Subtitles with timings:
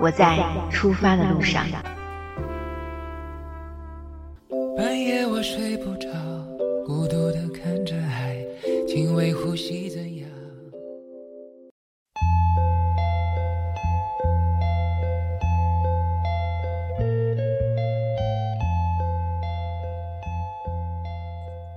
[0.00, 0.38] 我在
[0.70, 1.66] 出发的路上。
[4.76, 6.08] 半夜我睡不着，
[6.86, 8.36] 孤独的看着海，
[8.86, 10.28] 轻微呼吸怎样？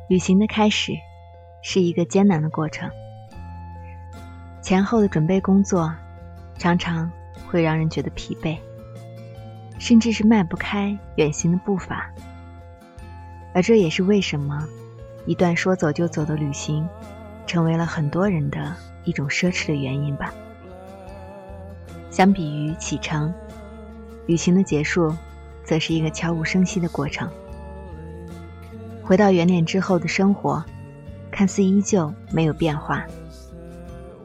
[0.08, 0.92] 旅行的开始
[1.64, 2.88] 是一个艰难的过程，
[4.62, 5.92] 前后的准备工作
[6.60, 7.12] 常常
[7.52, 8.58] 会让人觉得疲惫，
[9.78, 12.10] 甚至是迈不开远行的步伐。
[13.54, 14.66] 而这也是为什么
[15.26, 16.88] 一段说走就走的旅行，
[17.46, 20.34] 成为了很多人的一种奢侈的原因吧。
[22.10, 23.34] 相比于启程，
[24.26, 25.14] 旅行的结束，
[25.66, 27.30] 则是一个悄无声息的过程。
[29.04, 30.64] 回到原点之后的生活，
[31.30, 33.06] 看似依旧没有变化，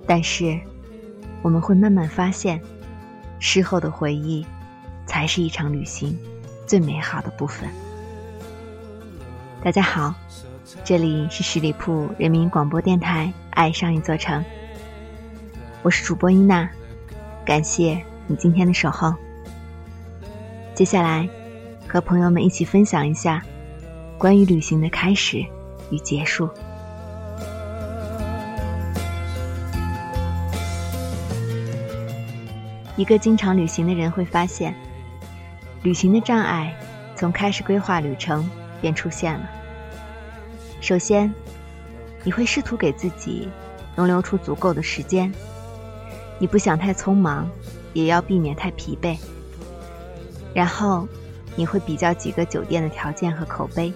[0.06, 0.56] 但是
[1.42, 2.60] 我们会慢慢发现，
[3.46, 4.44] 事后的回忆，
[5.06, 6.18] 才是一场旅行
[6.66, 7.70] 最美好的部分。
[9.62, 10.12] 大家好，
[10.84, 14.42] 这里是十里铺人民广播电台《爱上一座城》，
[15.82, 16.68] 我是主播伊娜，
[17.44, 19.14] 感谢你今天的守候。
[20.74, 21.28] 接下来，
[21.86, 23.40] 和朋友们一起分享一下。
[24.18, 25.38] 关于旅行的开始
[25.90, 26.50] 与结束。
[32.96, 34.74] 一个经常旅行的人会发现，
[35.82, 36.74] 旅行的障碍
[37.14, 38.48] 从开始规划旅程
[38.80, 39.48] 便出现了。
[40.80, 41.32] 首先，
[42.24, 43.48] 你会试图给自己
[43.94, 45.32] 容留出足够的时间，
[46.38, 47.48] 你不想太匆忙，
[47.92, 49.16] 也要避免太疲惫。
[50.54, 51.06] 然后，
[51.54, 53.92] 你会比较几个酒店的条件和口碑。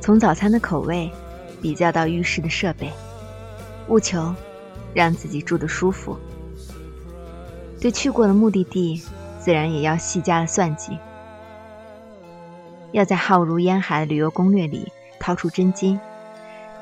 [0.00, 1.10] 从早餐的口味
[1.60, 2.90] 比较到浴室的设备，
[3.88, 4.34] 务求
[4.94, 6.16] 让自己住得舒服。
[7.86, 9.00] 对去过的目的地，
[9.38, 10.98] 自然也要细加了算计。
[12.90, 16.00] 要在浩如烟海的旅游攻略里掏出真金，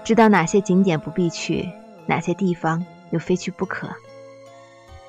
[0.03, 1.69] 知道哪些景点不必去，
[2.07, 3.87] 哪些地方又非去不可。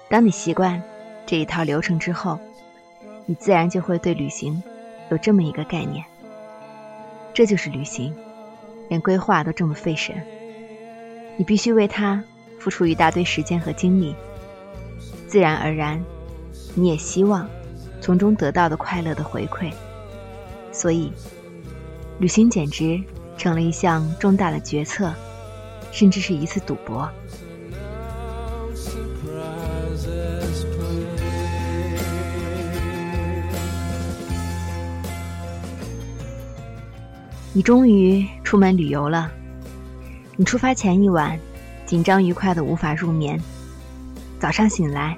[0.10, 0.84] 当你习惯
[1.26, 2.38] 这一套流程之后，
[3.26, 4.62] 你自然就会对旅行
[5.10, 6.04] 有这么一个概念。
[7.34, 8.14] 这就是旅行，
[8.90, 10.14] 连规划都这么费神。
[11.38, 12.22] 你必须为它
[12.60, 14.14] 付出一大堆时间和精力，
[15.36, 16.02] 自然而然，
[16.76, 17.46] 你也希望
[18.00, 19.70] 从中得到的快乐的回馈。
[20.72, 21.12] 所以，
[22.20, 23.04] 旅行简直
[23.38, 25.14] 成了一项重大的决策，
[25.92, 27.12] 甚至是一次赌博。
[37.52, 39.30] 你终于出门旅游了。
[40.38, 41.38] 你出发前一晚，
[41.86, 43.38] 紧张愉快的无法入眠。
[44.40, 45.18] 早上醒来，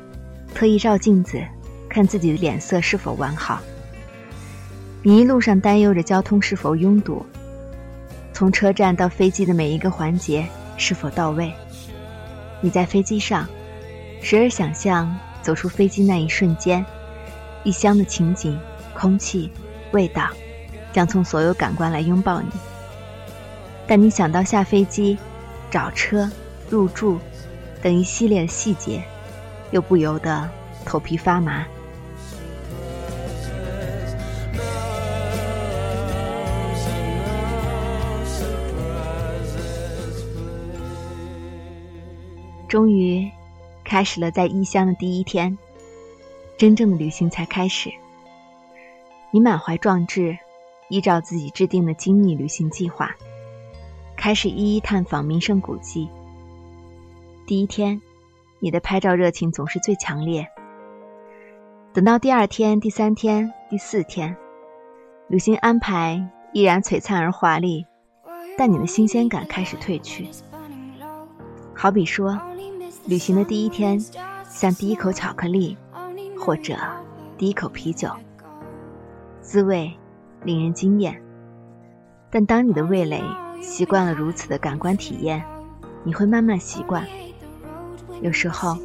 [0.57, 1.39] 特意照镜子，
[1.87, 3.61] 看自己的脸色是否完好。
[5.03, 7.23] 你一路上担忧着交通是否拥堵，
[8.33, 11.53] 从车站到飞机的每一个环节是否到位。
[12.59, 13.47] 你在飞机上，
[14.19, 16.83] 时而想象走出飞机那一瞬间，
[17.63, 18.59] 异乡的情景、
[18.95, 19.51] 空气、
[19.91, 20.27] 味道。
[20.91, 22.49] 将从所有感官来拥抱你，
[23.85, 25.19] 但你想到下飞机、
[25.69, 26.27] 找车、
[26.67, 27.19] 入住
[27.79, 29.03] 等一系列的细节，
[29.71, 30.49] 又不由得
[30.85, 31.65] 头皮发麻。
[42.67, 43.29] 终于，
[43.83, 45.57] 开始了在异乡的第一天，
[46.57, 47.89] 真正的旅行才开始。
[49.31, 50.37] 你满怀壮志。
[50.89, 53.13] 依照自己制定的精密旅行计划，
[54.15, 56.07] 开始一一探访名胜古迹。
[57.45, 58.01] 第一天，
[58.59, 60.47] 你的拍照热情总是最强烈。
[61.93, 64.35] 等到第二天、第三天、第四天，
[65.27, 66.21] 旅行安排
[66.53, 67.85] 依然璀璨而华丽，
[68.57, 70.27] 但你的新鲜感开始褪去。
[71.73, 72.39] 好比说，
[73.05, 73.99] 旅行的第一天，
[74.43, 75.77] 像第一口巧克力，
[76.39, 76.75] 或者
[77.37, 78.09] 第一口啤酒，
[79.41, 79.91] 滋味。
[80.43, 81.19] 令人惊艳，
[82.29, 83.23] 但当你的味蕾
[83.59, 85.43] 习惯了如此的感官体验，
[86.03, 87.03] 你会慢慢习惯。
[88.21, 88.77] 有时候，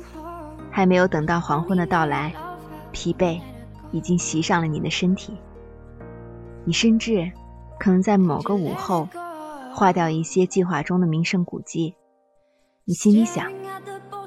[0.70, 2.34] 还没有等到黄昏的到来，
[2.93, 3.40] 疲惫
[3.90, 5.37] 已经袭上了你的身体。
[6.64, 7.31] 你甚至
[7.79, 9.08] 可能在某个午后
[9.75, 11.94] 划掉一些计划中的名胜古迹。
[12.84, 13.50] 你心里想，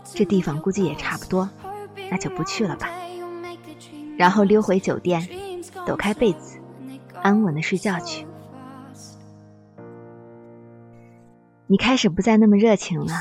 [0.03, 1.49] 这地方估计也差不多，
[2.09, 2.89] 那就不去了吧。
[4.17, 5.27] 然后溜回酒店，
[5.85, 6.57] 抖开被子，
[7.21, 8.25] 安稳的睡觉去。
[11.67, 13.13] 你开始不再那么热情了，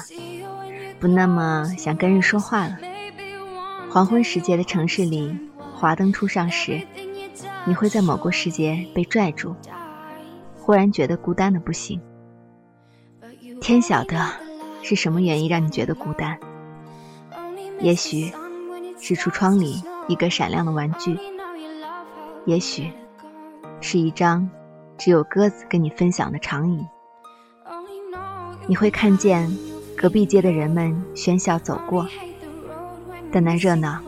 [1.04, 2.78] 不那么想跟人说话了。
[3.90, 5.38] 黄昏时节的城市里，
[5.74, 6.80] 华灯初上时，
[7.66, 9.54] 你会在某个时节被拽住，
[10.56, 12.00] 忽然觉得孤单的不行。
[13.60, 14.18] 天晓得
[14.82, 16.38] 是什么原因让你觉得孤单？
[17.80, 18.32] 也许
[18.98, 21.18] 是橱窗里一个闪亮的玩具，
[22.46, 22.90] 也许
[23.82, 24.48] 是一张
[24.96, 26.82] 只有鸽子跟你分享的长椅。
[28.66, 29.54] 你会看见
[30.04, 32.06] 隔壁街的人们喧嚣走过，
[33.32, 34.02] 但那热闹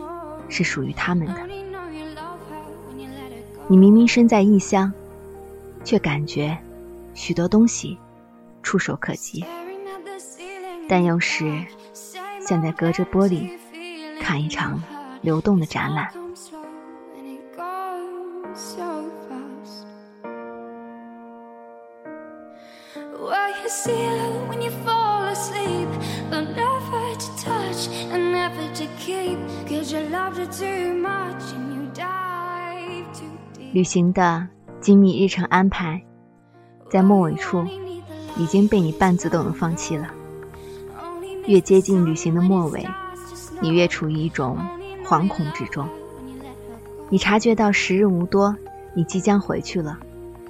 [0.47, 1.49] 是属于他们的。
[3.67, 4.93] 你明明身在异乡，
[5.83, 6.55] 却感觉
[7.15, 7.97] 许多东西
[8.61, 9.43] 触手可及，
[10.87, 11.65] 但又是
[12.41, 13.49] 像在隔着玻璃
[14.21, 14.79] 看一场
[15.23, 16.13] 流动的展览。
[33.71, 34.47] 旅行的
[34.81, 36.03] 精密日程安排，
[36.89, 37.65] 在末尾处
[38.35, 40.09] 已经被你半自动的放弃了。
[41.45, 42.85] 越接近旅行的末尾，
[43.61, 44.57] 你越处于一种
[45.05, 45.87] 惶恐之中。
[47.09, 48.53] 你察觉到时日无多，
[48.93, 49.97] 你即将回去了，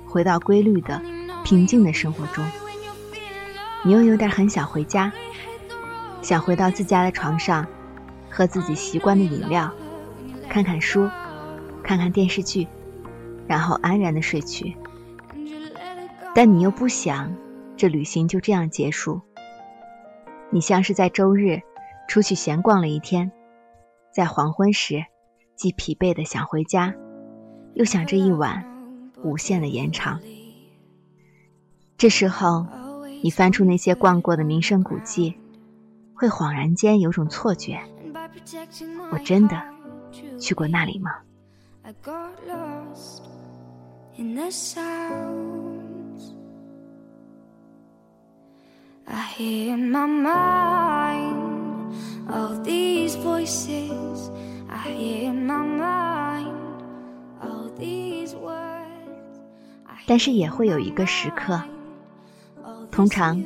[0.07, 0.99] 回到规律的、
[1.43, 2.43] 平静的生活中。
[3.83, 5.11] 你又有点很想回家，
[6.23, 7.63] 想回到自家的床上，
[8.37, 9.73] 喝自己习惯的饮料，
[10.47, 11.09] 看看书，
[11.81, 12.67] 看看电视剧，
[13.47, 14.77] 然后安然的睡去。
[16.35, 17.35] 但你又不想
[17.75, 19.19] 这旅行就这样结束。
[20.51, 21.59] 你像是在周日
[22.07, 23.31] 出去闲逛了一天，
[24.13, 25.03] 在黄昏时，
[25.55, 26.93] 既疲惫的想回家，
[27.73, 28.63] 又想这一晚
[29.23, 30.19] 无限的延长。
[31.97, 32.67] 这时候。
[33.23, 35.33] 你翻出那些逛过的名胜古迹，
[36.13, 37.79] 会恍然间有种错觉：
[39.11, 39.61] 我真的
[40.39, 41.11] 去过那里吗？
[60.05, 61.61] 但是也会有一个时刻。
[62.91, 63.43] 通常，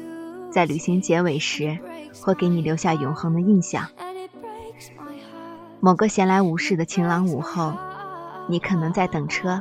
[0.51, 1.77] 在旅行结尾时，
[2.21, 3.87] 会给你留下永恒的印象。
[5.83, 7.73] 某个闲来无事的晴朗午后，
[8.47, 9.59] 你可能在等车，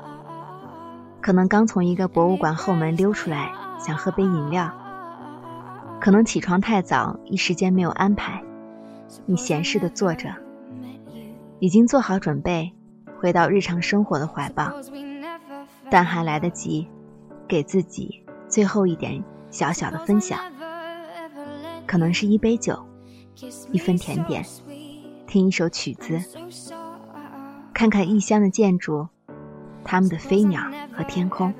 [1.22, 4.70] 可能刚从一个博物馆后门溜出来，想喝杯饮料，
[5.98, 8.42] 可能起床太早，一时间没有安排。
[9.24, 10.28] 你闲适的坐着，
[11.58, 12.70] 已经做好准备，
[13.18, 14.70] 回到日常生活的怀抱，
[15.88, 16.86] 但还来得及
[17.48, 19.24] 给自己最后一点。
[19.50, 20.38] 小小的分享，
[21.86, 22.78] 可能是一杯酒，
[23.72, 24.44] 一份甜点，
[25.30, 26.20] 听一首曲子，
[27.72, 29.06] 看看异乡的建筑，
[29.84, 30.60] 他们的飞鸟
[30.92, 31.54] 和天空，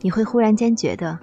[0.00, 1.18] 你会忽然间觉得，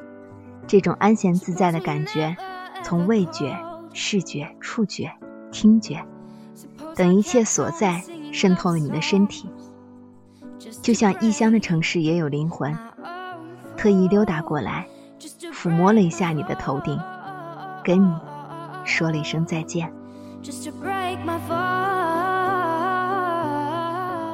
[0.68, 2.36] 这种安闲自在的感觉，
[2.84, 3.58] 从味觉、
[3.94, 5.10] 视觉、触觉、
[5.50, 6.04] 听觉
[6.98, 9.50] 等一切所在，渗透了你的身体，
[10.82, 12.78] 就像异乡的城市也有灵魂，
[13.78, 14.86] 特意溜达过来。
[15.54, 17.00] 抚摸了一下你的头顶，
[17.86, 18.14] 跟你
[18.84, 19.90] 说了一声再见。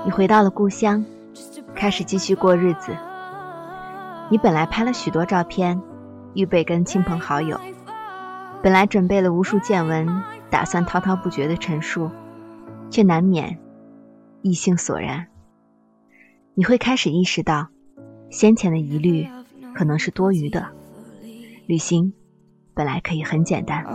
[0.05, 1.03] 你回到了故乡，
[1.73, 2.95] 开始继续过日子。
[4.29, 5.81] 你本来拍了许多照片，
[6.33, 7.57] 预备跟亲朋好友；
[8.61, 12.11] 本来准备了无数见闻，打算滔滔不绝的陈述，
[12.89, 13.57] 却难免
[14.41, 15.27] 意兴索然。
[16.53, 17.69] 你会开始意识到，
[18.29, 19.27] 先前的疑虑
[19.73, 20.67] 可能是多余的。
[21.65, 22.13] 旅行
[22.75, 23.85] 本来可以很简单，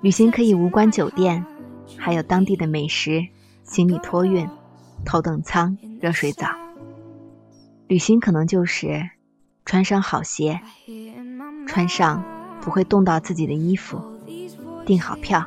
[0.00, 1.44] 旅行可以无关酒店，
[1.96, 3.26] 还有当地的美食、
[3.64, 4.48] 行李托运、
[5.04, 6.46] 头等舱、热水澡。
[7.88, 9.10] 旅行可能就是
[9.64, 10.60] 穿上好鞋，
[11.66, 12.22] 穿上
[12.60, 14.00] 不会冻到自己的衣服，
[14.84, 15.44] 订好票，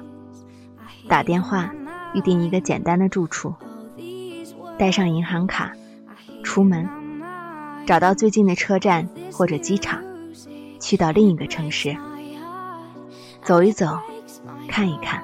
[1.07, 1.73] 打电话
[2.13, 3.55] 预定一个简单的住处，
[4.77, 5.71] 带上银行卡。
[6.41, 6.87] 出门，
[7.89, 9.99] 找到最近的车站或者机场，
[10.79, 11.97] 去到另一个城市，
[13.41, 13.97] 走一走，
[14.67, 15.23] 看一看，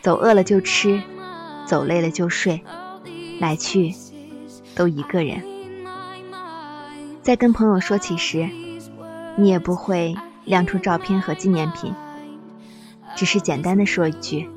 [0.00, 0.98] 走饿了就吃，
[1.66, 2.62] 走累了就睡，
[3.38, 3.94] 来去
[4.74, 5.42] 都一个人。
[7.20, 8.48] 在跟朋友说起时，
[9.36, 10.16] 你也不会
[10.46, 11.94] 亮出照片和纪念品，
[13.14, 14.48] 只是简单的说一句：“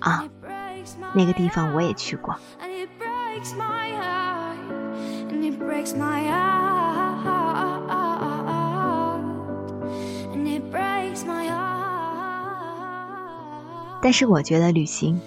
[0.00, 0.28] 啊，
[1.14, 2.36] 那个地方我也去过。”
[14.00, 15.20] 但是我觉得旅行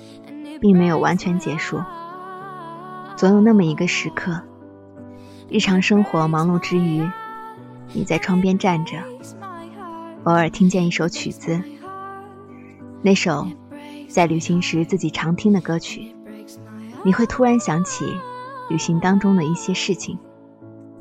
[0.60, 1.80] 并没有完全结束，
[3.16, 4.42] 总有那么一个时刻，
[5.50, 7.08] 日常生活忙碌之余，
[7.94, 8.98] 你在窗边站着，
[10.24, 11.62] 偶尔听见一首曲子，
[13.02, 13.48] 那首
[14.08, 16.16] 在旅行时自己常听的歌曲，
[17.04, 18.06] 你会突然想起
[18.70, 20.18] 旅行当中的一些事情，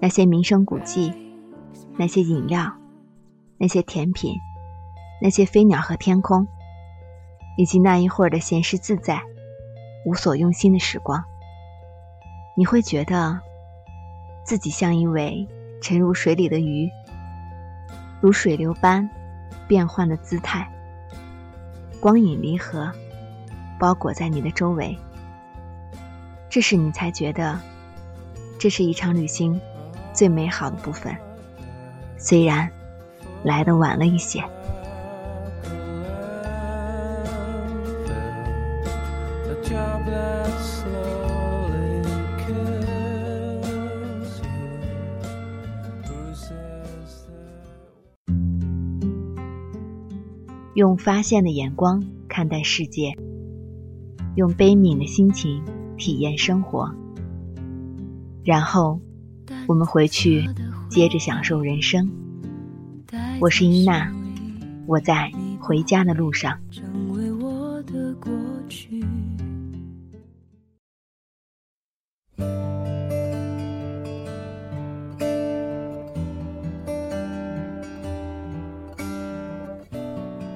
[0.01, 1.13] 那些名胜古迹，
[1.97, 2.73] 那些饮料，
[3.59, 4.35] 那些甜品，
[5.21, 6.47] 那些飞鸟和天空。
[7.59, 9.19] 以及那一会儿的闲适自在、
[10.05, 11.25] 无所用心的时光，
[12.55, 13.41] 你会觉得
[14.45, 15.49] 自己像一尾
[15.81, 16.87] 沉入水里的鱼，
[18.21, 19.09] 如水流般
[19.67, 20.71] 变换的姿态，
[21.99, 22.93] 光影离合，
[23.81, 24.95] 包裹在你的周围。
[26.51, 27.59] 这时你才觉得，
[28.59, 29.59] 这是一场旅行
[30.17, 31.15] 最美好的部分，
[32.17, 32.69] 虽然
[33.45, 34.43] 来的晚了一些。
[50.75, 53.15] 用发现的眼光看待世界，
[54.35, 55.65] 用悲悯的心情
[55.97, 56.91] 体验生活，
[58.45, 59.01] 然后
[59.67, 60.49] 我们回去
[60.89, 62.11] 接着享受人生。
[63.41, 64.13] 我是伊娜，
[64.87, 66.59] 我在回家的路上。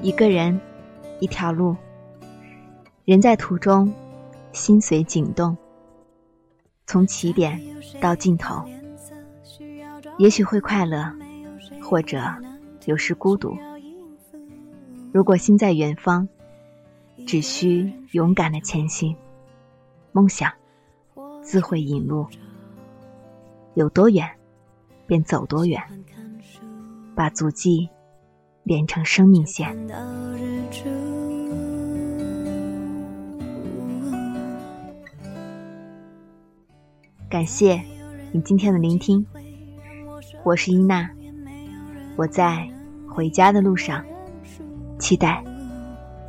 [0.02, 0.58] 一个人，
[1.20, 1.76] 一条路，
[3.04, 3.92] 人在途中，
[4.52, 5.56] 心随景动。
[6.86, 7.60] 从起点
[8.00, 8.64] 到尽头，
[10.20, 11.10] 也许会快乐，
[11.80, 12.22] 或者
[12.84, 13.56] 有时孤独。
[15.14, 16.28] 如果心在远方，
[17.26, 19.16] 只需勇敢的前行，
[20.12, 20.52] 梦想
[21.42, 22.26] 自会引路。
[23.72, 24.28] 有多远，
[25.06, 25.82] 便走多远，
[27.14, 27.88] 把足迹。
[28.62, 29.74] 连成生命线。
[37.28, 37.82] 感谢
[38.32, 39.26] 你今天的聆听，
[40.42, 41.06] 我是伊娜，
[42.16, 42.66] 我在
[43.06, 44.02] 回家的路上，
[44.98, 45.44] 期待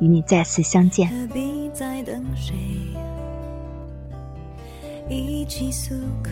[0.00, 1.08] 与你再次相见。
[1.08, 2.54] 何必再等谁
[5.08, 6.30] 一起诉苦，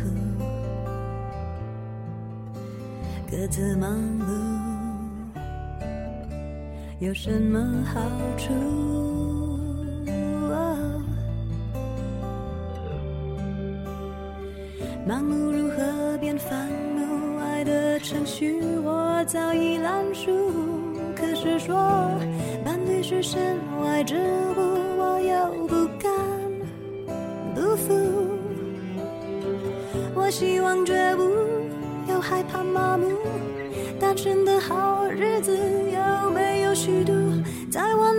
[3.30, 4.26] 各自忙碌。
[6.98, 7.98] 有什么好
[8.36, 8.52] 处？
[15.06, 15.69] 忙碌如？
[18.02, 20.30] 程序我早已烂熟。
[21.14, 21.74] 可是说
[22.64, 24.60] 伴侣是身外之物，
[24.98, 26.10] 我又不甘
[27.54, 27.94] 不服。
[30.14, 31.20] 我希望觉悟，
[32.08, 33.06] 又害怕麻木。
[33.98, 37.12] 单身的好日子有没有虚度？
[37.70, 38.09] 在我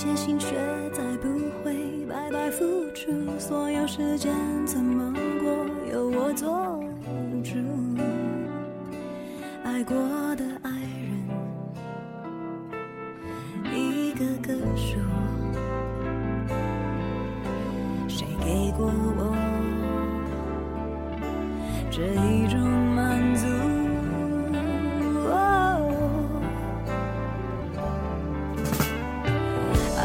[0.00, 0.54] 切心血
[0.92, 1.28] 再不
[1.64, 1.74] 会
[2.08, 2.64] 白白付
[2.94, 4.32] 出，所有时间
[4.64, 6.80] 怎么过由我做
[7.42, 7.56] 主。
[9.64, 9.96] 爱过
[10.36, 10.70] 的爱
[11.02, 11.10] 人
[13.74, 15.00] 一个个数，
[18.06, 18.86] 谁给过
[19.16, 19.34] 我
[21.90, 22.04] 这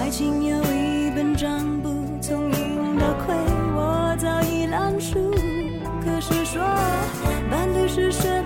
[0.03, 1.89] 爱情有一本账簿，
[2.21, 3.33] 从0到亏。
[3.73, 5.31] 我早已烂熟，
[6.03, 6.61] 可是说
[7.49, 8.42] 伴侣是什？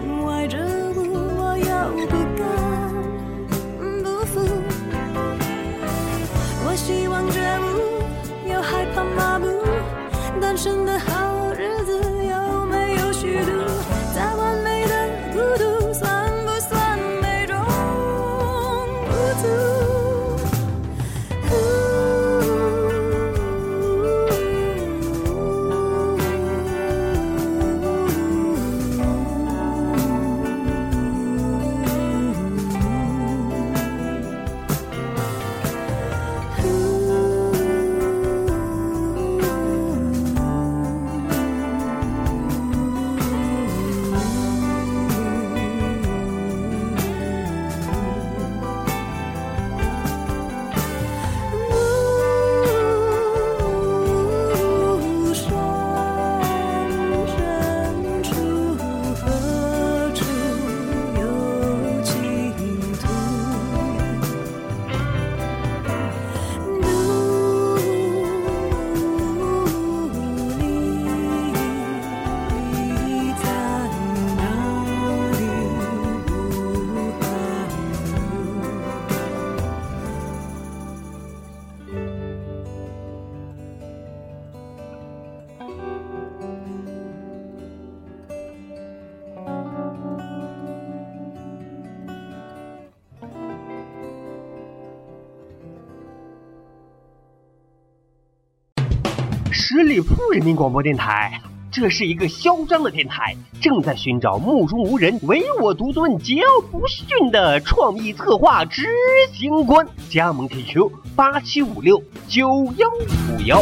[99.69, 101.41] 十里铺人民广播电台。
[101.69, 108.85] 这是一个嚣张的电台，正在寻找目中无人、唯我独尊、桀骜不驯的创意策划执
[109.33, 109.85] 行官。
[110.09, 112.87] 加盟 QQ：八七五六九幺
[113.29, 113.61] 五幺。